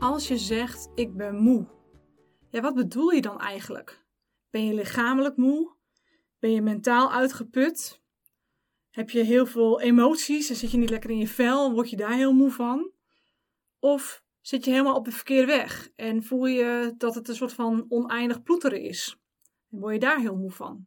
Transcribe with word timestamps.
Als 0.00 0.28
je 0.28 0.38
zegt 0.38 0.88
ik 0.94 1.16
ben 1.16 1.36
moe, 1.36 1.66
ja, 2.50 2.60
wat 2.60 2.74
bedoel 2.74 3.10
je 3.10 3.20
dan 3.20 3.40
eigenlijk? 3.40 4.04
Ben 4.50 4.66
je 4.66 4.74
lichamelijk 4.74 5.36
moe? 5.36 5.76
Ben 6.38 6.52
je 6.52 6.62
mentaal 6.62 7.12
uitgeput? 7.12 8.02
Heb 8.90 9.10
je 9.10 9.22
heel 9.22 9.46
veel 9.46 9.80
emoties 9.80 10.50
en 10.50 10.56
zit 10.56 10.70
je 10.70 10.78
niet 10.78 10.90
lekker 10.90 11.10
in 11.10 11.18
je 11.18 11.28
vel? 11.28 11.72
Word 11.72 11.90
je 11.90 11.96
daar 11.96 12.12
heel 12.12 12.32
moe 12.32 12.50
van? 12.50 12.90
Of 13.78 14.24
zit 14.40 14.64
je 14.64 14.70
helemaal 14.70 14.96
op 14.96 15.04
de 15.04 15.12
verkeerde 15.12 15.46
weg 15.46 15.90
en 15.96 16.22
voel 16.22 16.46
je 16.46 16.94
dat 16.96 17.14
het 17.14 17.28
een 17.28 17.34
soort 17.34 17.52
van 17.52 17.86
oneindig 17.88 18.42
ploeteren 18.42 18.80
is? 18.80 19.18
En 19.70 19.78
word 19.78 19.94
je 19.94 20.00
daar 20.00 20.20
heel 20.20 20.36
moe 20.36 20.50
van? 20.50 20.86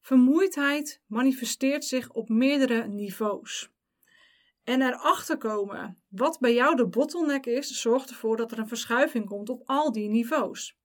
Vermoeidheid 0.00 1.02
manifesteert 1.06 1.84
zich 1.84 2.10
op 2.10 2.28
meerdere 2.28 2.86
niveaus. 2.86 3.73
En 4.64 4.82
erachter 4.82 5.36
komen 5.36 6.02
wat 6.08 6.38
bij 6.40 6.54
jou 6.54 6.76
de 6.76 6.88
bottleneck 6.88 7.46
is, 7.46 7.80
zorgt 7.80 8.10
ervoor 8.10 8.36
dat 8.36 8.52
er 8.52 8.58
een 8.58 8.68
verschuiving 8.68 9.26
komt 9.26 9.48
op 9.48 9.62
al 9.64 9.92
die 9.92 10.08
niveaus. 10.08 10.76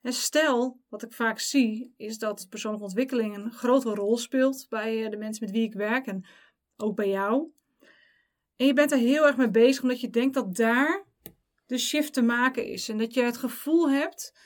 En 0.00 0.12
stel, 0.12 0.80
wat 0.88 1.02
ik 1.02 1.12
vaak 1.12 1.38
zie, 1.38 1.94
is 1.96 2.18
dat 2.18 2.46
persoonlijke 2.50 2.86
ontwikkeling 2.86 3.36
een 3.36 3.52
grote 3.52 3.94
rol 3.94 4.16
speelt 4.16 4.66
bij 4.68 5.04
eh, 5.04 5.10
de 5.10 5.16
mensen 5.16 5.44
met 5.44 5.54
wie 5.54 5.62
ik 5.62 5.74
werk 5.74 6.06
en 6.06 6.26
ook 6.76 6.96
bij 6.96 7.08
jou. 7.08 7.50
En 8.56 8.66
je 8.66 8.72
bent 8.72 8.92
er 8.92 8.98
heel 8.98 9.26
erg 9.26 9.36
mee 9.36 9.50
bezig 9.50 9.82
omdat 9.82 10.00
je 10.00 10.10
denkt 10.10 10.34
dat 10.34 10.56
daar 10.56 11.04
de 11.66 11.78
shift 11.78 12.12
te 12.12 12.22
maken 12.22 12.66
is. 12.66 12.88
En 12.88 12.98
dat 12.98 13.14
je 13.14 13.22
het 13.22 13.36
gevoel 13.36 13.90
hebt 13.90 14.38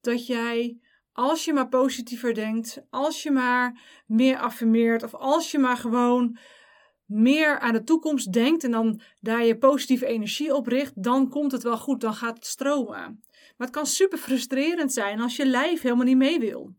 dat 0.00 0.26
jij, 0.26 0.78
als 1.12 1.44
je 1.44 1.52
maar 1.52 1.68
positiever 1.68 2.34
denkt, 2.34 2.82
als 2.90 3.22
je 3.22 3.30
maar 3.30 3.80
meer 4.06 4.38
affirmeert 4.38 5.02
of 5.02 5.14
als 5.14 5.50
je 5.50 5.58
maar 5.58 5.76
gewoon 5.76 6.38
meer 7.06 7.58
aan 7.58 7.72
de 7.72 7.84
toekomst 7.84 8.32
denkt 8.32 8.64
en 8.64 8.70
dan 8.70 9.00
daar 9.20 9.44
je 9.44 9.58
positieve 9.58 10.06
energie 10.06 10.54
op 10.54 10.66
richt, 10.66 11.02
dan 11.02 11.28
komt 11.28 11.52
het 11.52 11.62
wel 11.62 11.78
goed, 11.78 12.00
dan 12.00 12.14
gaat 12.14 12.36
het 12.36 12.46
stromen. 12.46 13.22
Maar 13.56 13.66
het 13.66 13.70
kan 13.70 13.86
super 13.86 14.18
frustrerend 14.18 14.92
zijn 14.92 15.20
als 15.20 15.36
je 15.36 15.46
lijf 15.46 15.80
helemaal 15.80 16.04
niet 16.04 16.16
mee 16.16 16.38
wil. 16.38 16.74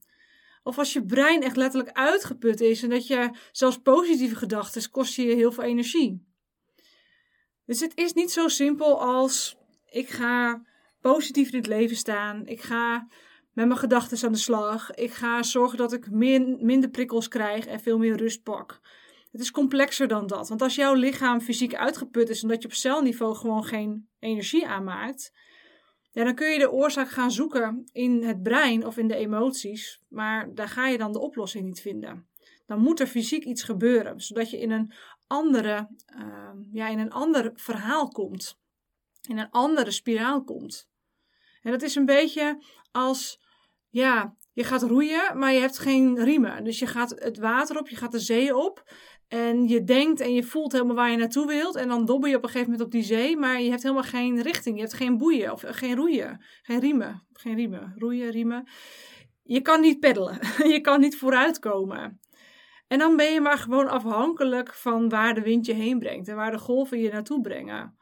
Of 0.64 0.78
als 0.78 0.94
je 0.94 1.06
brein 1.06 1.44
echt 1.44 1.56
letterlijk 1.56 1.98
uitgeput 1.98 2.62
is 2.62 2.84
en 2.84 2.90
dat 2.90 3.08
je 3.08 3.30
zelfs 3.52 3.78
positieve 3.78 4.36
gedachten 4.36 4.90
kost 4.90 5.16
je 5.16 5.22
heel 5.22 5.52
veel 5.52 5.64
energie. 5.64 6.26
Dus 7.66 7.80
het 7.80 7.92
is 7.96 8.14
niet 8.14 8.32
zo 8.32 8.48
simpel 8.48 9.02
als 9.02 9.58
ik 9.86 10.10
ga 10.10 10.62
positief 11.02 11.52
in 11.52 11.58
het 11.58 11.68
leven 11.68 11.96
staan, 11.96 12.46
ik 12.46 12.62
ga 12.62 13.08
met 13.54 13.68
mijn 13.68 13.80
gedachten 13.80 14.26
aan 14.26 14.32
de 14.32 14.38
slag, 14.38 14.92
ik 14.92 15.12
ga 15.12 15.44
zorgen 15.44 15.78
dat 15.78 15.94
ik 15.94 16.12
minder 16.12 16.90
prikkels 16.90 17.28
krijg 17.28 17.66
en 17.66 17.80
veel 17.80 17.98
meer 17.98 18.18
rust 18.18 18.44
pak. 18.44 18.80
Het 19.36 19.44
is 19.44 19.52
complexer 19.52 20.08
dan 20.08 20.28
dat. 20.28 20.50
Want 20.50 20.62
als 20.62 20.76
jouw 20.76 20.94
lichaam 20.94 21.42
fysiek 21.42 21.76
uitgeput 21.76 22.30
is 22.30 22.44
omdat 22.44 22.62
je 22.62 22.68
op 22.68 22.74
celniveau 22.74 23.36
gewoon 23.36 23.64
geen 23.64 24.10
energie 24.20 24.68
aanmaakt, 24.68 25.34
ja, 26.12 26.24
dan 26.24 26.36
kun 26.36 26.50
je 26.50 26.60
de 26.60 26.72
oorzaak 26.72 27.10
gaan 27.10 27.32
zoeken 27.32 27.90
in 27.92 28.24
het 28.24 28.44
brein 28.44 28.86
of 28.86 28.98
in 28.98 29.08
de 29.08 29.16
emoties, 29.16 30.02
maar 30.08 30.54
daar 30.54 30.68
ga 30.68 30.88
je 30.88 30.98
dan 30.98 31.12
de 31.12 31.20
oplossing 31.20 31.66
niet 31.66 31.82
vinden. 31.82 32.28
Dan 32.66 32.80
moet 32.80 33.00
er 33.00 33.08
fysiek 33.08 33.44
iets 33.44 33.64
gebeuren, 33.64 34.22
zodat 34.22 34.50
je 34.50 34.60
in 34.60 34.72
een 34.72 34.94
andere, 35.28 35.90
uh, 36.18 36.50
ja, 36.72 36.88
in 36.88 37.00
een 37.00 37.12
ander 37.12 37.52
verhaal 37.54 38.08
komt, 38.08 38.60
in 39.28 39.38
een 39.38 39.50
andere 39.50 39.92
spiraal 39.92 40.44
komt. 40.44 40.90
En 41.62 41.72
dat 41.72 41.82
is 41.82 41.96
een 41.96 42.06
beetje 42.06 42.64
als, 42.92 43.40
ja, 43.90 44.36
je 44.54 44.64
gaat 44.64 44.84
roeien, 44.84 45.38
maar 45.38 45.54
je 45.54 45.60
hebt 45.60 45.80
geen 45.80 46.24
riemen. 46.24 46.64
Dus 46.64 46.80
je 46.80 46.88
gaat 46.88 47.10
het 47.10 47.38
water 47.38 47.80
op, 47.80 47.90
je 47.90 47.96
gaat 47.96 48.12
de 48.12 48.20
zee 48.20 48.56
op. 48.56 48.84
En 49.28 49.68
je 49.68 49.84
denkt 49.84 50.20
en 50.20 50.34
je 50.34 50.44
voelt 50.44 50.72
helemaal 50.72 50.96
waar 50.96 51.12
je 51.12 51.18
naartoe 51.18 51.48
wilt. 51.48 51.76
En 51.76 51.88
dan 51.88 52.06
dobbel 52.06 52.30
je 52.30 52.36
op 52.36 52.44
een 52.44 52.50
gegeven 52.50 52.72
moment 52.72 52.88
op 52.88 52.94
die 52.94 53.04
zee. 53.04 53.38
Maar 53.38 53.62
je 53.62 53.70
hebt 53.70 53.84
helemaal 53.84 54.04
geen 54.04 54.42
richting. 54.42 54.76
Je 54.76 54.82
hebt 54.82 54.94
geen 54.94 55.18
boeien 55.18 55.52
of 55.52 55.64
geen 55.66 55.96
roeien. 55.96 56.46
Geen 56.62 56.80
riemen. 56.80 57.28
Geen 57.34 57.56
riemen. 57.56 57.94
Roeien, 57.98 58.32
riemen. 58.32 58.68
Je 59.44 59.62
kan 59.62 59.82
niet 59.82 60.00
peddelen. 60.00 60.40
je 60.74 60.82
kan 60.82 61.00
niet 61.00 61.18
vooruitkomen. 61.18 62.20
En 62.88 63.00
dan 63.00 63.16
ben 63.16 63.34
je 63.34 63.42
maar 63.42 63.58
gewoon 63.58 63.88
afhankelijk 63.88 64.74
van 64.74 65.10
waar 65.10 65.34
de 65.34 65.42
wind 65.42 65.66
je 65.66 65.74
heen 65.74 66.00
brengt. 66.00 66.28
En 66.28 66.36
waar 66.36 66.52
de 66.52 66.58
golven 66.58 67.00
je 67.00 67.12
naartoe 67.12 67.42
brengen. 67.42 67.98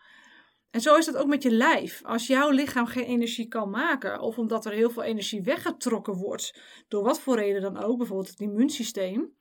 En 0.74 0.82
zo 0.82 0.96
is 0.96 1.06
dat 1.06 1.18
ook 1.18 1.28
met 1.28 1.44
je 1.44 1.52
lijf. 1.52 2.02
Als 2.04 2.28
jouw 2.28 2.50
lichaam 2.50 2.86
geen 2.86 3.06
energie 3.06 3.48
kan 3.48 3.70
maken, 3.70 4.20
of 4.20 4.38
omdat 4.38 4.66
er 4.66 4.72
heel 4.72 4.90
veel 4.90 5.04
energie 5.04 5.42
weggetrokken 5.42 6.14
wordt, 6.14 6.60
door 6.88 7.04
wat 7.04 7.20
voor 7.20 7.36
reden 7.36 7.62
dan 7.62 7.78
ook, 7.78 7.98
bijvoorbeeld 7.98 8.30
het 8.30 8.40
immuunsysteem, 8.40 9.34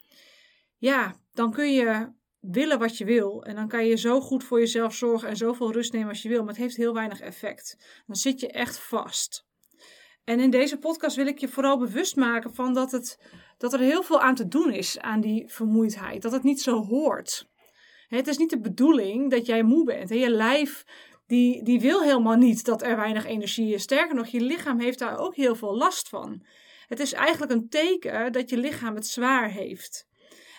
ja, 0.82 1.16
dan 1.32 1.52
kun 1.52 1.72
je 1.72 2.12
willen 2.40 2.78
wat 2.78 2.98
je 2.98 3.04
wil. 3.04 3.44
En 3.44 3.54
dan 3.54 3.68
kan 3.68 3.86
je 3.86 3.96
zo 3.96 4.20
goed 4.20 4.44
voor 4.44 4.58
jezelf 4.58 4.94
zorgen 4.94 5.28
en 5.28 5.36
zoveel 5.36 5.72
rust 5.72 5.92
nemen 5.92 6.08
als 6.08 6.22
je 6.22 6.28
wil. 6.28 6.38
Maar 6.38 6.52
het 6.52 6.62
heeft 6.62 6.76
heel 6.76 6.94
weinig 6.94 7.20
effect. 7.20 7.76
Dan 8.06 8.16
zit 8.16 8.40
je 8.40 8.48
echt 8.48 8.78
vast. 8.78 9.46
En 10.24 10.40
in 10.40 10.50
deze 10.50 10.78
podcast 10.78 11.16
wil 11.16 11.26
ik 11.26 11.38
je 11.38 11.48
vooral 11.48 11.78
bewust 11.78 12.16
maken 12.16 12.54
van 12.54 12.74
dat, 12.74 12.92
het, 12.92 13.18
dat 13.58 13.72
er 13.72 13.80
heel 13.80 14.02
veel 14.02 14.20
aan 14.20 14.34
te 14.34 14.48
doen 14.48 14.72
is 14.72 14.98
aan 14.98 15.20
die 15.20 15.48
vermoeidheid. 15.48 16.22
Dat 16.22 16.32
het 16.32 16.42
niet 16.42 16.60
zo 16.60 16.84
hoort. 16.84 17.48
Het 18.08 18.26
is 18.26 18.36
niet 18.36 18.50
de 18.50 18.60
bedoeling 18.60 19.30
dat 19.30 19.46
jij 19.46 19.62
moe 19.62 19.84
bent. 19.84 20.08
Je 20.08 20.30
lijf 20.30 20.84
die, 21.26 21.62
die 21.62 21.80
wil 21.80 22.02
helemaal 22.02 22.36
niet 22.36 22.64
dat 22.64 22.82
er 22.82 22.96
weinig 22.96 23.26
energie 23.26 23.74
is. 23.74 23.82
Sterker 23.82 24.14
nog, 24.14 24.26
je 24.26 24.40
lichaam 24.40 24.80
heeft 24.80 24.98
daar 24.98 25.18
ook 25.18 25.34
heel 25.34 25.54
veel 25.54 25.76
last 25.76 26.08
van. 26.08 26.46
Het 26.88 27.00
is 27.00 27.12
eigenlijk 27.12 27.52
een 27.52 27.68
teken 27.68 28.32
dat 28.32 28.50
je 28.50 28.56
lichaam 28.56 28.94
het 28.94 29.06
zwaar 29.06 29.50
heeft. 29.50 30.10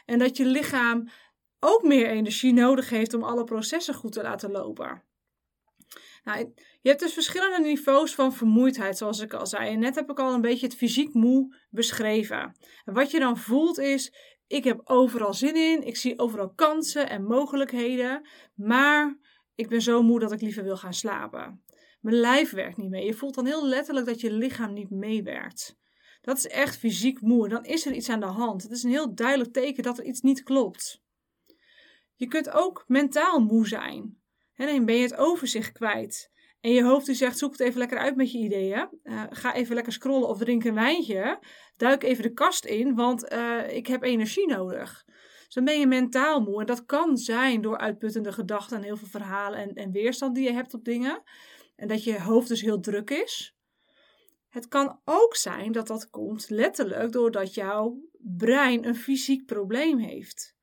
En 0.05 0.19
dat 0.19 0.37
je 0.37 0.45
lichaam 0.45 1.09
ook 1.59 1.83
meer 1.83 2.07
energie 2.07 2.53
nodig 2.53 2.89
heeft 2.89 3.13
om 3.13 3.23
alle 3.23 3.43
processen 3.43 3.93
goed 3.93 4.11
te 4.11 4.21
laten 4.21 4.51
lopen. 4.51 5.03
Nou, 6.23 6.53
je 6.81 6.89
hebt 6.89 6.99
dus 6.99 7.13
verschillende 7.13 7.67
niveaus 7.67 8.15
van 8.15 8.33
vermoeidheid, 8.33 8.97
zoals 8.97 9.19
ik 9.19 9.33
al 9.33 9.47
zei. 9.47 9.69
En 9.69 9.79
net 9.79 9.95
heb 9.95 10.09
ik 10.09 10.19
al 10.19 10.33
een 10.33 10.41
beetje 10.41 10.65
het 10.65 10.75
fysiek 10.75 11.13
moe 11.13 11.55
beschreven. 11.69 12.55
En 12.85 12.93
wat 12.93 13.11
je 13.11 13.19
dan 13.19 13.37
voelt 13.37 13.77
is: 13.77 14.13
ik 14.47 14.63
heb 14.63 14.81
overal 14.83 15.33
zin 15.33 15.55
in, 15.55 15.83
ik 15.83 15.95
zie 15.95 16.19
overal 16.19 16.53
kansen 16.53 17.09
en 17.09 17.23
mogelijkheden, 17.23 18.27
maar 18.55 19.17
ik 19.55 19.69
ben 19.69 19.81
zo 19.81 20.01
moe 20.01 20.19
dat 20.19 20.31
ik 20.31 20.41
liever 20.41 20.63
wil 20.63 20.77
gaan 20.77 20.93
slapen. 20.93 21.63
Mijn 22.01 22.15
lijf 22.15 22.51
werkt 22.51 22.77
niet 22.77 22.89
mee. 22.89 23.05
Je 23.05 23.13
voelt 23.13 23.35
dan 23.35 23.45
heel 23.45 23.67
letterlijk 23.67 24.05
dat 24.05 24.21
je 24.21 24.31
lichaam 24.31 24.73
niet 24.73 24.89
meewerkt. 24.89 25.77
Dat 26.23 26.37
is 26.37 26.47
echt 26.47 26.77
fysiek 26.77 27.21
moe. 27.21 27.49
Dan 27.49 27.65
is 27.65 27.85
er 27.85 27.93
iets 27.93 28.09
aan 28.09 28.19
de 28.19 28.25
hand. 28.25 28.63
Het 28.63 28.71
is 28.71 28.83
een 28.83 28.89
heel 28.89 29.15
duidelijk 29.15 29.53
teken 29.53 29.83
dat 29.83 29.97
er 29.97 30.05
iets 30.05 30.21
niet 30.21 30.43
klopt. 30.43 31.01
Je 32.15 32.27
kunt 32.27 32.49
ook 32.49 32.83
mentaal 32.87 33.39
moe 33.39 33.67
zijn. 33.67 34.21
En 34.53 34.67
dan 34.67 34.85
ben 34.85 34.95
je 34.95 35.01
het 35.01 35.15
overzicht 35.15 35.71
kwijt. 35.71 36.31
En 36.61 36.71
je 36.71 36.83
hoofd 36.83 37.05
die 37.05 37.15
zegt, 37.15 37.37
zoek 37.37 37.51
het 37.51 37.59
even 37.59 37.77
lekker 37.77 37.97
uit 37.97 38.15
met 38.15 38.31
je 38.31 38.37
ideeën. 38.37 38.89
Uh, 39.03 39.23
ga 39.29 39.53
even 39.53 39.75
lekker 39.75 39.93
scrollen 39.93 40.27
of 40.27 40.37
drink 40.37 40.63
een 40.63 40.73
wijntje. 40.73 41.39
Duik 41.77 42.03
even 42.03 42.23
de 42.23 42.33
kast 42.33 42.65
in, 42.65 42.95
want 42.95 43.31
uh, 43.31 43.75
ik 43.75 43.87
heb 43.87 44.03
energie 44.03 44.47
nodig. 44.47 45.03
Dus 45.45 45.53
dan 45.53 45.63
ben 45.63 45.79
je 45.79 45.87
mentaal 45.87 46.41
moe. 46.41 46.59
En 46.59 46.65
dat 46.65 46.85
kan 46.85 47.17
zijn 47.17 47.61
door 47.61 47.77
uitputtende 47.77 48.31
gedachten 48.31 48.77
en 48.77 48.83
heel 48.83 48.97
veel 48.97 49.07
verhalen 49.07 49.59
en, 49.59 49.73
en 49.73 49.91
weerstand 49.91 50.35
die 50.35 50.43
je 50.43 50.53
hebt 50.53 50.73
op 50.73 50.85
dingen. 50.85 51.23
En 51.75 51.87
dat 51.87 52.03
je 52.03 52.21
hoofd 52.21 52.47
dus 52.47 52.61
heel 52.61 52.79
druk 52.79 53.09
is. 53.09 53.55
Het 54.53 54.67
kan 54.67 54.99
ook 55.05 55.35
zijn 55.35 55.71
dat 55.71 55.87
dat 55.87 56.09
komt 56.09 56.49
letterlijk 56.49 57.11
doordat 57.11 57.53
jouw 57.53 57.97
brein 58.19 58.85
een 58.85 58.95
fysiek 58.95 59.45
probleem 59.45 59.97
heeft. 59.97 60.55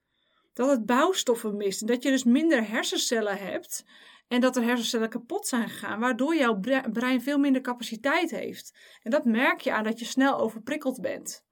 Dat 0.52 0.70
het 0.70 0.86
bouwstoffen 0.86 1.56
mist 1.56 1.80
en 1.80 1.86
dat 1.86 2.02
je 2.02 2.10
dus 2.10 2.24
minder 2.24 2.68
hersencellen 2.68 3.36
hebt 3.36 3.84
en 4.28 4.40
dat 4.40 4.56
er 4.56 4.62
hersencellen 4.62 5.08
kapot 5.08 5.46
zijn 5.46 5.68
gegaan, 5.68 6.00
waardoor 6.00 6.36
jouw 6.36 6.60
brein 6.92 7.22
veel 7.22 7.38
minder 7.38 7.62
capaciteit 7.62 8.30
heeft. 8.30 8.78
En 9.02 9.10
dat 9.10 9.24
merk 9.24 9.60
je 9.60 9.72
aan 9.72 9.84
dat 9.84 9.98
je 9.98 10.04
snel 10.04 10.38
overprikkeld 10.38 11.00
bent. 11.00 11.44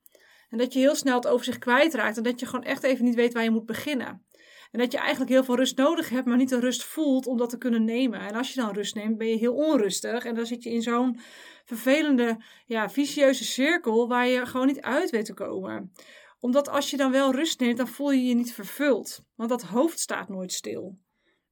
En 0.49 0.59
dat 0.59 0.73
je 0.73 0.79
heel 0.79 0.95
snel 0.95 1.17
het 1.17 1.27
overzicht 1.27 1.59
kwijtraakt 1.59 2.17
en 2.17 2.23
dat 2.23 2.41
je 2.41 2.47
gewoon 2.47 2.65
echt 2.65 2.83
even 2.83 3.05
niet 3.05 3.15
weet 3.15 3.33
waar 3.33 3.45
je 3.45 3.51
moet 3.51 3.67
beginnen. 3.67 4.27
En 4.71 4.79
dat 4.79 4.93
je 4.93 4.99
eigenlijk 4.99 5.31
heel 5.31 5.45
veel 5.45 5.57
rust 5.57 5.77
nodig 5.77 6.09
hebt, 6.09 6.27
maar 6.27 6.37
niet 6.37 6.49
de 6.49 6.61
rust 6.61 6.85
voelt 6.85 7.27
om 7.27 7.37
dat 7.37 7.51
te 7.51 7.59
kunnen 7.59 7.85
nemen. 7.85 8.21
En 8.21 8.35
als 8.35 8.55
je 8.55 8.61
dan 8.61 8.75
rust 8.75 8.95
neemt, 8.95 9.19
ben 9.19 9.29
je 9.29 9.37
heel 9.37 9.55
onrustig. 9.55 10.25
En 10.25 10.35
dan 10.35 10.47
zit 10.47 10.63
je 10.63 10.71
in 10.71 10.83
zo'n 10.83 11.21
vervelende, 11.65 12.43
ja, 12.67 12.91
vicieuze 12.91 13.45
cirkel 13.45 14.09
waar 14.09 14.27
je 14.27 14.47
gewoon 14.47 14.67
niet 14.67 14.81
uit 14.81 15.11
weet 15.11 15.25
te 15.25 15.35
komen. 15.35 15.93
Omdat 16.41 16.69
als 16.69 16.91
je 16.91 16.97
dan 16.97 17.11
wel 17.11 17.33
rust 17.33 17.61
neemt, 17.61 17.77
dan 17.77 17.89
voel 17.89 18.11
je 18.11 18.25
je 18.25 18.35
niet 18.35 18.53
vervuld. 18.53 19.25
Want 19.35 19.51
dat 19.51 19.63
hoofd 19.63 19.99
staat 19.99 20.29
nooit 20.29 20.53
stil. 20.53 20.99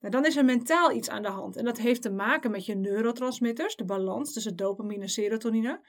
Nou, 0.01 0.13
dan 0.13 0.27
is 0.27 0.37
er 0.37 0.45
mentaal 0.45 0.93
iets 0.93 1.09
aan 1.09 1.23
de 1.23 1.29
hand. 1.29 1.57
En 1.57 1.65
dat 1.65 1.79
heeft 1.79 2.03
te 2.03 2.11
maken 2.11 2.51
met 2.51 2.67
je 2.67 2.75
neurotransmitters, 2.75 3.77
de 3.77 3.85
balans 3.85 4.33
tussen 4.33 4.57
dopamine 4.57 5.03
en 5.03 5.09
serotonine. 5.09 5.81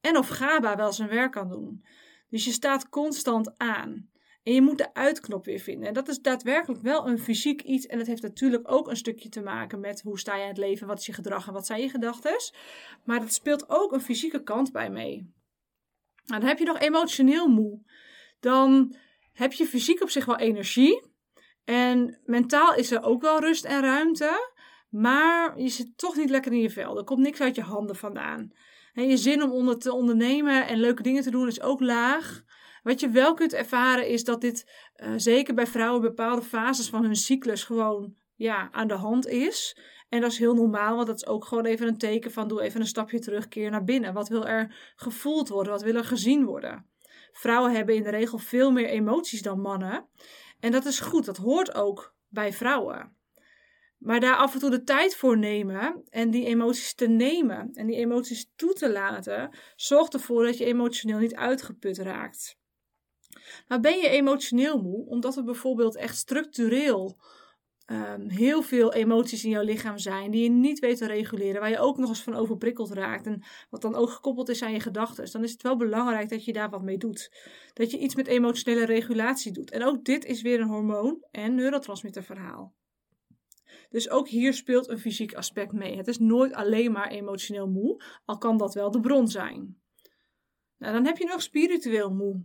En 0.00 0.16
of 0.16 0.28
GABA 0.28 0.76
wel 0.76 0.92
zijn 0.92 1.08
werk 1.08 1.32
kan 1.32 1.48
doen. 1.48 1.84
Dus 2.28 2.44
je 2.44 2.52
staat 2.52 2.88
constant 2.88 3.58
aan. 3.58 4.10
En 4.42 4.54
je 4.54 4.62
moet 4.62 4.78
de 4.78 4.94
uitknop 4.94 5.44
weer 5.44 5.58
vinden. 5.58 5.88
En 5.88 5.94
dat 5.94 6.08
is 6.08 6.20
daadwerkelijk 6.20 6.82
wel 6.82 7.08
een 7.08 7.18
fysiek 7.18 7.62
iets. 7.62 7.86
En 7.86 7.98
het 7.98 8.06
heeft 8.06 8.22
natuurlijk 8.22 8.72
ook 8.72 8.88
een 8.88 8.96
stukje 8.96 9.28
te 9.28 9.40
maken 9.40 9.80
met 9.80 10.00
hoe 10.00 10.18
sta 10.18 10.36
je 10.36 10.42
in 10.42 10.48
het 10.48 10.58
leven, 10.58 10.86
wat 10.86 10.98
is 10.98 11.06
je 11.06 11.12
gedrag 11.12 11.46
en 11.46 11.52
wat 11.52 11.66
zijn 11.66 11.80
je 11.80 11.88
gedachten. 11.88 12.36
Maar 13.04 13.20
dat 13.20 13.32
speelt 13.32 13.68
ook 13.68 13.92
een 13.92 14.00
fysieke 14.00 14.42
kant 14.42 14.72
bij 14.72 14.90
mee. 14.90 15.36
Nou, 16.24 16.40
dan 16.40 16.48
heb 16.48 16.58
je 16.58 16.64
nog 16.64 16.78
emotioneel 16.78 17.48
moe. 17.48 17.80
Dan 18.40 18.94
heb 19.32 19.52
je 19.52 19.66
fysiek 19.66 20.02
op 20.02 20.10
zich 20.10 20.24
wel 20.24 20.36
energie. 20.36 21.06
En 21.64 22.20
mentaal 22.24 22.74
is 22.74 22.90
er 22.90 23.02
ook 23.02 23.22
wel 23.22 23.40
rust 23.40 23.64
en 23.64 23.80
ruimte. 23.80 24.56
maar 24.88 25.60
je 25.60 25.68
zit 25.68 25.98
toch 25.98 26.16
niet 26.16 26.30
lekker 26.30 26.52
in 26.52 26.60
je 26.60 26.70
vel. 26.70 26.98
Er 26.98 27.04
komt 27.04 27.20
niks 27.20 27.40
uit 27.40 27.54
je 27.54 27.62
handen 27.62 27.96
vandaan. 27.96 28.52
En 28.92 29.08
je 29.08 29.16
zin 29.16 29.42
om 29.42 29.50
onder 29.50 29.78
te 29.78 29.92
ondernemen 29.92 30.66
en 30.66 30.80
leuke 30.80 31.02
dingen 31.02 31.22
te 31.22 31.30
doen 31.30 31.46
is 31.46 31.60
ook 31.60 31.80
laag. 31.80 32.44
Wat 32.88 33.00
je 33.00 33.08
wel 33.08 33.34
kunt 33.34 33.52
ervaren 33.52 34.08
is 34.08 34.24
dat 34.24 34.40
dit 34.40 34.66
uh, 34.96 35.12
zeker 35.16 35.54
bij 35.54 35.66
vrouwen 35.66 36.00
bepaalde 36.00 36.42
fases 36.42 36.88
van 36.88 37.04
hun 37.04 37.16
cyclus 37.16 37.64
gewoon 37.64 38.14
ja, 38.34 38.68
aan 38.72 38.88
de 38.88 38.94
hand 38.94 39.26
is. 39.26 39.78
En 40.08 40.20
dat 40.20 40.30
is 40.30 40.38
heel 40.38 40.54
normaal, 40.54 40.94
want 40.94 41.06
dat 41.06 41.16
is 41.16 41.26
ook 41.26 41.44
gewoon 41.44 41.64
even 41.64 41.88
een 41.88 41.98
teken 41.98 42.32
van 42.32 42.48
doe 42.48 42.62
even 42.62 42.80
een 42.80 42.86
stapje 42.86 43.18
terug, 43.18 43.48
keer 43.48 43.70
naar 43.70 43.84
binnen. 43.84 44.12
Wat 44.12 44.28
wil 44.28 44.46
er 44.46 44.92
gevoeld 44.96 45.48
worden? 45.48 45.72
Wat 45.72 45.82
wil 45.82 45.94
er 45.94 46.04
gezien 46.04 46.44
worden? 46.44 46.86
Vrouwen 47.32 47.72
hebben 47.72 47.94
in 47.94 48.02
de 48.02 48.10
regel 48.10 48.38
veel 48.38 48.70
meer 48.70 48.88
emoties 48.88 49.42
dan 49.42 49.60
mannen. 49.60 50.06
En 50.60 50.72
dat 50.72 50.84
is 50.84 51.00
goed, 51.00 51.24
dat 51.24 51.36
hoort 51.36 51.74
ook 51.74 52.14
bij 52.28 52.52
vrouwen. 52.52 53.16
Maar 53.98 54.20
daar 54.20 54.36
af 54.36 54.54
en 54.54 54.60
toe 54.60 54.70
de 54.70 54.84
tijd 54.84 55.16
voor 55.16 55.38
nemen 55.38 56.02
en 56.10 56.30
die 56.30 56.46
emoties 56.46 56.94
te 56.94 57.08
nemen 57.08 57.70
en 57.72 57.86
die 57.86 57.96
emoties 57.96 58.52
toe 58.56 58.72
te 58.72 58.92
laten, 58.92 59.56
zorgt 59.76 60.14
ervoor 60.14 60.44
dat 60.44 60.58
je 60.58 60.64
emotioneel 60.64 61.18
niet 61.18 61.34
uitgeput 61.34 61.98
raakt. 61.98 62.57
Maar 63.68 63.80
ben 63.80 63.98
je 63.98 64.08
emotioneel 64.08 64.82
moe 64.82 65.06
omdat 65.06 65.36
er 65.36 65.44
bijvoorbeeld 65.44 65.96
echt 65.96 66.16
structureel 66.16 67.18
um, 67.90 68.28
heel 68.28 68.62
veel 68.62 68.92
emoties 68.92 69.44
in 69.44 69.50
jouw 69.50 69.62
lichaam 69.62 69.98
zijn 69.98 70.30
die 70.30 70.42
je 70.42 70.48
niet 70.50 70.78
weet 70.78 70.98
te 70.98 71.06
reguleren, 71.06 71.60
waar 71.60 71.70
je 71.70 71.78
ook 71.78 71.98
nog 71.98 72.08
eens 72.08 72.22
van 72.22 72.34
overprikkeld 72.34 72.92
raakt 72.92 73.26
en 73.26 73.42
wat 73.70 73.82
dan 73.82 73.94
ook 73.94 74.10
gekoppeld 74.10 74.48
is 74.48 74.62
aan 74.62 74.72
je 74.72 74.80
gedachten, 74.80 75.32
dan 75.32 75.44
is 75.44 75.52
het 75.52 75.62
wel 75.62 75.76
belangrijk 75.76 76.28
dat 76.28 76.44
je 76.44 76.52
daar 76.52 76.70
wat 76.70 76.82
mee 76.82 76.98
doet. 76.98 77.32
Dat 77.72 77.90
je 77.90 77.98
iets 77.98 78.14
met 78.14 78.26
emotionele 78.26 78.84
regulatie 78.84 79.52
doet. 79.52 79.70
En 79.70 79.84
ook 79.84 80.04
dit 80.04 80.24
is 80.24 80.42
weer 80.42 80.60
een 80.60 80.68
hormoon- 80.68 81.24
en 81.30 81.54
neurotransmitterverhaal. 81.54 82.74
Dus 83.90 84.10
ook 84.10 84.28
hier 84.28 84.54
speelt 84.54 84.88
een 84.88 84.98
fysiek 84.98 85.34
aspect 85.34 85.72
mee. 85.72 85.96
Het 85.96 86.08
is 86.08 86.18
nooit 86.18 86.52
alleen 86.52 86.92
maar 86.92 87.08
emotioneel 87.08 87.68
moe, 87.68 88.02
al 88.24 88.38
kan 88.38 88.56
dat 88.56 88.74
wel 88.74 88.90
de 88.90 89.00
bron 89.00 89.28
zijn. 89.28 89.76
Nou, 90.78 90.92
dan 90.92 91.04
heb 91.04 91.16
je 91.16 91.26
nog 91.26 91.42
spiritueel 91.42 92.10
moe 92.10 92.40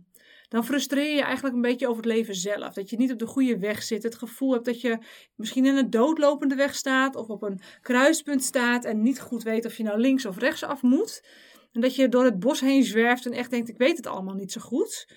dan 0.54 0.64
frustreer 0.64 1.14
je 1.14 1.22
eigenlijk 1.22 1.54
een 1.54 1.60
beetje 1.60 1.88
over 1.88 2.02
het 2.02 2.12
leven 2.12 2.34
zelf. 2.34 2.74
Dat 2.74 2.90
je 2.90 2.96
niet 2.96 3.12
op 3.12 3.18
de 3.18 3.26
goede 3.26 3.58
weg 3.58 3.82
zit. 3.82 4.02
Het 4.02 4.14
gevoel 4.14 4.52
hebt 4.52 4.64
dat 4.64 4.80
je 4.80 4.98
misschien 5.34 5.66
in 5.66 5.76
een 5.76 5.90
doodlopende 5.90 6.54
weg 6.54 6.74
staat 6.74 7.16
of 7.16 7.28
op 7.28 7.42
een 7.42 7.60
kruispunt 7.80 8.42
staat 8.42 8.84
en 8.84 9.02
niet 9.02 9.20
goed 9.20 9.42
weet 9.42 9.64
of 9.64 9.76
je 9.76 9.82
nou 9.82 9.98
links 9.98 10.26
of 10.26 10.38
rechts 10.38 10.62
af 10.62 10.82
moet. 10.82 11.24
En 11.72 11.80
dat 11.80 11.94
je 11.94 12.08
door 12.08 12.24
het 12.24 12.38
bos 12.38 12.60
heen 12.60 12.84
zwerft 12.84 13.26
en 13.26 13.32
echt 13.32 13.50
denkt: 13.50 13.68
ik 13.68 13.78
weet 13.78 13.96
het 13.96 14.06
allemaal 14.06 14.34
niet 14.34 14.52
zo 14.52 14.60
goed. 14.60 15.08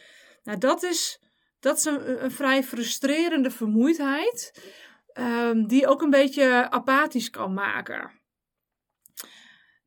Nou, 0.44 0.57
dat 0.57 0.84
is, 0.84 1.22
dat 1.60 1.78
is 1.78 1.86
een, 1.86 2.31
vrij 2.31 2.63
frustrerende 2.63 3.51
vermoeidheid. 3.51 4.51
Um, 5.19 5.68
die 5.68 5.88
ook 5.88 6.01
een 6.01 6.10
beetje 6.10 6.69
apathisch 6.69 7.30
kan 7.30 7.54
maken 7.54 8.16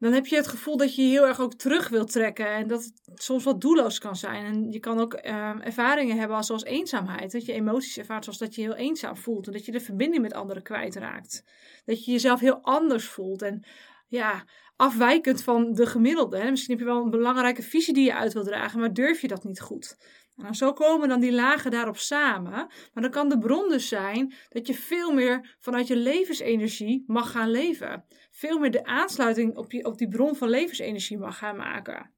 dan 0.01 0.13
heb 0.13 0.27
je 0.27 0.37
het 0.37 0.47
gevoel 0.47 0.77
dat 0.77 0.95
je 0.95 1.03
je 1.03 1.09
heel 1.09 1.27
erg 1.27 1.41
ook 1.41 1.55
terug 1.55 1.89
wilt 1.89 2.13
trekken. 2.13 2.55
En 2.55 2.69
dat 2.69 2.85
het 2.85 3.23
soms 3.23 3.45
wat 3.45 3.61
doelloos 3.61 3.99
kan 3.99 4.17
zijn. 4.17 4.45
En 4.45 4.73
je 4.73 4.81
kan 4.81 4.99
ook 4.99 5.15
uh, 5.15 5.67
ervaringen 5.67 6.19
hebben 6.19 6.45
zoals 6.45 6.65
eenzaamheid. 6.65 7.33
Dat 7.33 7.47
je 7.47 7.53
emoties 7.53 7.99
ervaart 7.99 8.25
zoals 8.25 8.39
dat 8.39 8.55
je 8.55 8.61
heel 8.61 8.75
eenzaam 8.75 9.17
voelt. 9.17 9.47
En 9.47 9.53
dat 9.53 9.65
je 9.65 9.73
de 9.73 9.81
verbinding 9.81 10.23
met 10.23 10.35
anderen 10.35 10.63
kwijtraakt. 10.63 11.45
Dat 11.85 12.05
je 12.05 12.13
jezelf 12.13 12.41
heel 12.41 12.59
anders 12.63 13.07
voelt. 13.09 13.43
En 13.43 13.65
ja, 14.09 14.45
afwijkend 14.77 15.43
van 15.43 15.73
de 15.73 15.87
gemiddelde. 15.87 16.39
Hè? 16.39 16.51
Misschien 16.51 16.77
heb 16.77 16.87
je 16.87 16.93
wel 16.93 17.03
een 17.03 17.11
belangrijke 17.11 17.63
visie 17.63 17.95
die 17.95 18.05
je 18.05 18.15
uit 18.15 18.33
wil 18.33 18.45
dragen, 18.45 18.81
maar 18.81 18.93
durf 18.93 19.21
je 19.21 19.29
dat 19.29 19.45
niet 19.45 19.61
goed. 19.61 19.97
Nou, 20.37 20.55
zo 20.55 20.73
komen 20.73 21.09
dan 21.09 21.21
die 21.21 21.33
lagen 21.33 21.71
daarop 21.71 21.97
samen. 21.97 22.53
Maar 22.93 23.03
dan 23.03 23.11
kan 23.11 23.29
de 23.29 23.39
bron 23.39 23.69
dus 23.69 23.89
zijn 23.89 24.35
dat 24.49 24.67
je 24.67 24.75
veel 24.75 25.13
meer 25.13 25.57
vanuit 25.59 25.87
je 25.87 25.97
levensenergie 25.97 27.05
mag 27.07 27.31
gaan 27.31 27.51
leven. 27.51 28.05
Veel 28.31 28.59
meer 28.59 28.71
de 28.71 28.85
aansluiting 28.85 29.57
op, 29.57 29.73
je, 29.73 29.85
op 29.85 29.99
die 29.99 30.09
bron 30.09 30.37
van 30.37 30.49
levensenergie 30.49 31.19
mag 31.19 31.39
gaan 31.39 31.57
maken. 31.57 32.15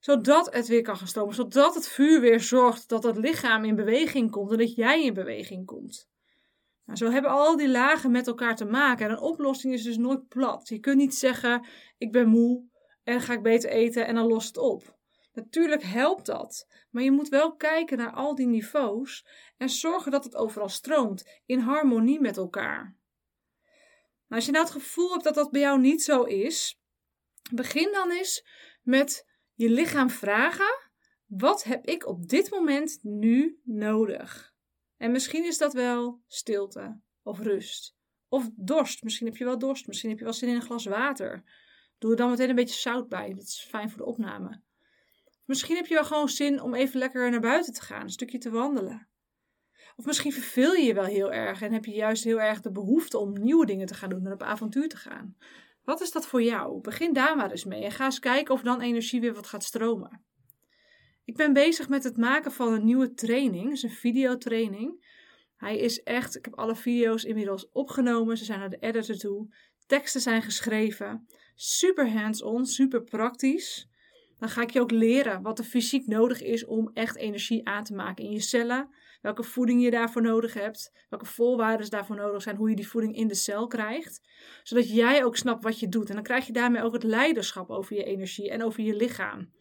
Zodat 0.00 0.54
het 0.54 0.68
weer 0.68 0.82
kan 0.82 0.96
gaan 0.96 1.06
stromen. 1.06 1.34
Zodat 1.34 1.74
het 1.74 1.88
vuur 1.88 2.20
weer 2.20 2.40
zorgt 2.40 2.88
dat 2.88 3.02
het 3.02 3.16
lichaam 3.16 3.64
in 3.64 3.74
beweging 3.74 4.30
komt 4.30 4.50
en 4.50 4.58
dat 4.58 4.74
jij 4.74 5.04
in 5.04 5.14
beweging 5.14 5.66
komt. 5.66 6.08
Nou, 6.84 6.98
zo 6.98 7.10
hebben 7.10 7.30
al 7.30 7.56
die 7.56 7.68
lagen 7.68 8.10
met 8.10 8.26
elkaar 8.26 8.56
te 8.56 8.64
maken. 8.64 9.06
En 9.06 9.12
een 9.12 9.20
oplossing 9.20 9.74
is 9.74 9.82
dus 9.82 9.96
nooit 9.96 10.28
plat. 10.28 10.68
Je 10.68 10.78
kunt 10.78 10.96
niet 10.96 11.14
zeggen: 11.14 11.66
ik 11.98 12.12
ben 12.12 12.28
moe 12.28 12.64
en 13.02 13.20
ga 13.20 13.32
ik 13.32 13.42
beter 13.42 13.70
eten 13.70 14.06
en 14.06 14.14
dan 14.14 14.26
lost 14.26 14.46
het 14.46 14.58
op. 14.58 14.98
Natuurlijk 15.32 15.82
helpt 15.82 16.26
dat, 16.26 16.66
maar 16.90 17.02
je 17.02 17.10
moet 17.10 17.28
wel 17.28 17.56
kijken 17.56 17.98
naar 17.98 18.12
al 18.12 18.34
die 18.34 18.46
niveaus 18.46 19.26
en 19.56 19.68
zorgen 19.68 20.10
dat 20.10 20.24
het 20.24 20.36
overal 20.36 20.68
stroomt, 20.68 21.40
in 21.46 21.58
harmonie 21.58 22.20
met 22.20 22.36
elkaar. 22.36 22.82
Nou, 24.26 24.42
als 24.42 24.46
je 24.46 24.52
nou 24.52 24.64
het 24.64 24.74
gevoel 24.74 25.12
hebt 25.12 25.24
dat 25.24 25.34
dat 25.34 25.50
bij 25.50 25.60
jou 25.60 25.80
niet 25.80 26.02
zo 26.02 26.22
is, 26.22 26.80
begin 27.52 27.92
dan 27.92 28.10
eens 28.10 28.46
met 28.82 29.26
je 29.54 29.70
lichaam 29.70 30.10
vragen: 30.10 30.90
wat 31.26 31.64
heb 31.64 31.86
ik 31.86 32.06
op 32.06 32.28
dit 32.28 32.50
moment 32.50 32.98
nu 33.02 33.60
nodig? 33.64 34.54
En 34.96 35.10
misschien 35.10 35.44
is 35.44 35.58
dat 35.58 35.72
wel 35.72 36.22
stilte 36.26 37.00
of 37.22 37.38
rust 37.38 37.98
of 38.30 38.50
dorst. 38.56 39.02
Misschien 39.02 39.26
heb 39.26 39.36
je 39.36 39.44
wel 39.44 39.58
dorst, 39.58 39.86
misschien 39.86 40.10
heb 40.10 40.18
je 40.18 40.24
wel 40.24 40.32
zin 40.32 40.48
in 40.48 40.54
een 40.54 40.62
glas 40.62 40.84
water. 40.84 41.42
Doe 41.98 42.10
er 42.10 42.16
dan 42.16 42.30
meteen 42.30 42.48
een 42.48 42.54
beetje 42.54 42.80
zout 42.80 43.08
bij, 43.08 43.34
dat 43.34 43.42
is 43.42 43.66
fijn 43.68 43.90
voor 43.90 43.98
de 43.98 44.04
opname. 44.04 44.62
Misschien 45.50 45.76
heb 45.76 45.86
je 45.86 45.94
wel 45.94 46.04
gewoon 46.04 46.28
zin 46.28 46.60
om 46.60 46.74
even 46.74 46.98
lekker 46.98 47.30
naar 47.30 47.40
buiten 47.40 47.72
te 47.72 47.82
gaan, 47.82 48.02
een 48.02 48.10
stukje 48.10 48.38
te 48.38 48.50
wandelen. 48.50 49.08
Of 49.96 50.04
misschien 50.04 50.32
verveel 50.32 50.72
je 50.72 50.84
je 50.84 50.94
wel 50.94 51.04
heel 51.04 51.32
erg 51.32 51.62
en 51.62 51.72
heb 51.72 51.84
je 51.84 51.92
juist 51.92 52.24
heel 52.24 52.40
erg 52.40 52.60
de 52.60 52.70
behoefte 52.70 53.18
om 53.18 53.40
nieuwe 53.40 53.66
dingen 53.66 53.86
te 53.86 53.94
gaan 53.94 54.08
doen 54.08 54.26
en 54.26 54.32
op 54.32 54.42
avontuur 54.42 54.88
te 54.88 54.96
gaan. 54.96 55.36
Wat 55.84 56.00
is 56.00 56.10
dat 56.10 56.26
voor 56.26 56.42
jou? 56.42 56.80
Begin 56.80 57.12
daar 57.12 57.36
maar 57.36 57.50
eens 57.50 57.64
mee 57.64 57.84
en 57.84 57.90
ga 57.90 58.04
eens 58.04 58.18
kijken 58.18 58.54
of 58.54 58.62
dan 58.62 58.80
energie 58.80 59.20
weer 59.20 59.34
wat 59.34 59.46
gaat 59.46 59.64
stromen. 59.64 60.24
Ik 61.24 61.36
ben 61.36 61.52
bezig 61.52 61.88
met 61.88 62.04
het 62.04 62.16
maken 62.16 62.52
van 62.52 62.72
een 62.72 62.84
nieuwe 62.84 63.12
training, 63.14 63.70
dus 63.70 63.82
een 63.82 63.90
videotraining. 63.90 65.06
Hij 65.56 65.78
is 65.78 66.02
echt, 66.02 66.36
ik 66.36 66.44
heb 66.44 66.54
alle 66.54 66.76
video's 66.76 67.24
inmiddels 67.24 67.70
opgenomen, 67.70 68.38
ze 68.38 68.44
zijn 68.44 68.58
naar 68.58 68.70
de 68.70 68.78
editor 68.80 69.16
toe. 69.16 69.54
Teksten 69.86 70.20
zijn 70.20 70.42
geschreven. 70.42 71.26
Super 71.54 72.10
hands-on, 72.10 72.66
super 72.66 73.02
praktisch. 73.02 73.89
Dan 74.40 74.48
ga 74.48 74.62
ik 74.62 74.70
je 74.70 74.80
ook 74.80 74.90
leren 74.90 75.42
wat 75.42 75.58
er 75.58 75.64
fysiek 75.64 76.06
nodig 76.06 76.42
is 76.42 76.64
om 76.64 76.90
echt 76.92 77.16
energie 77.16 77.68
aan 77.68 77.84
te 77.84 77.94
maken 77.94 78.24
in 78.24 78.30
je 78.30 78.40
cellen. 78.40 78.88
Welke 79.20 79.42
voeding 79.42 79.82
je 79.82 79.90
daarvoor 79.90 80.22
nodig 80.22 80.54
hebt. 80.54 80.92
Welke 81.08 81.26
voorwaarden 81.26 81.90
daarvoor 81.90 82.16
nodig 82.16 82.42
zijn. 82.42 82.56
Hoe 82.56 82.70
je 82.70 82.76
die 82.76 82.88
voeding 82.88 83.16
in 83.16 83.28
de 83.28 83.34
cel 83.34 83.66
krijgt. 83.66 84.20
Zodat 84.62 84.90
jij 84.90 85.24
ook 85.24 85.36
snapt 85.36 85.64
wat 85.64 85.80
je 85.80 85.88
doet. 85.88 86.08
En 86.08 86.14
dan 86.14 86.24
krijg 86.24 86.46
je 86.46 86.52
daarmee 86.52 86.82
ook 86.82 86.92
het 86.92 87.02
leiderschap 87.02 87.70
over 87.70 87.96
je 87.96 88.04
energie 88.04 88.50
en 88.50 88.62
over 88.62 88.82
je 88.82 88.96
lichaam. 88.96 89.52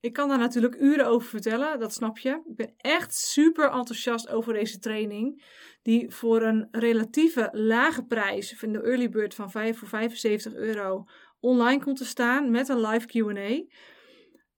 Ik 0.00 0.12
kan 0.12 0.28
daar 0.28 0.38
natuurlijk 0.38 0.76
uren 0.80 1.06
over 1.06 1.28
vertellen, 1.28 1.78
dat 1.78 1.92
snap 1.92 2.18
je. 2.18 2.30
Ik 2.30 2.56
ben 2.56 2.74
echt 2.76 3.14
super 3.14 3.70
enthousiast 3.70 4.28
over 4.28 4.52
deze 4.52 4.78
training. 4.78 5.44
Die 5.82 6.10
voor 6.10 6.42
een 6.42 6.68
relatieve 6.70 7.48
lage 7.52 8.04
prijs, 8.04 8.62
in 8.62 8.72
de 8.72 8.82
early 8.82 9.08
bird 9.08 9.34
van 9.34 9.50
5 9.50 9.78
voor 9.78 9.88
75 9.88 10.54
euro, 10.54 11.04
online 11.40 11.82
komt 11.82 11.96
te 11.96 12.04
staan 12.04 12.50
met 12.50 12.68
een 12.68 12.80
live 12.80 13.06
QA. 13.06 13.64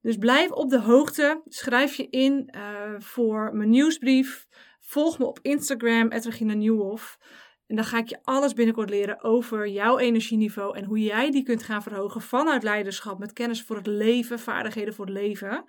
Dus 0.00 0.16
blijf 0.16 0.50
op 0.50 0.70
de 0.70 0.80
hoogte. 0.80 1.42
Schrijf 1.44 1.94
je 1.94 2.08
in 2.10 2.54
uh, 2.56 2.94
voor 2.98 3.50
mijn 3.54 3.70
nieuwsbrief. 3.70 4.46
Volg 4.80 5.18
me 5.18 5.24
op 5.24 5.38
Instagram, 5.42 6.12
Regina 6.12 6.54
Nieuwhof. 6.54 7.18
En 7.66 7.76
dan 7.76 7.84
ga 7.84 7.98
ik 7.98 8.08
je 8.08 8.18
alles 8.22 8.52
binnenkort 8.52 8.90
leren 8.90 9.22
over 9.22 9.68
jouw 9.68 9.98
energieniveau 9.98 10.76
en 10.76 10.84
hoe 10.84 11.02
jij 11.02 11.30
die 11.30 11.42
kunt 11.42 11.62
gaan 11.62 11.82
verhogen 11.82 12.20
vanuit 12.20 12.62
leiderschap 12.62 13.18
met 13.18 13.32
kennis 13.32 13.62
voor 13.62 13.76
het 13.76 13.86
leven, 13.86 14.38
vaardigheden 14.38 14.94
voor 14.94 15.06
het 15.06 15.14
leven. 15.14 15.64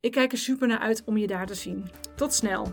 Ik 0.00 0.12
kijk 0.12 0.32
er 0.32 0.38
super 0.38 0.68
naar 0.68 0.78
uit 0.78 1.02
om 1.04 1.16
je 1.16 1.26
daar 1.26 1.46
te 1.46 1.54
zien. 1.54 1.84
Tot 2.16 2.34
snel! 2.34 2.72